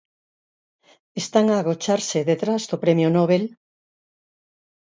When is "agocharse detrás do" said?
1.61-2.77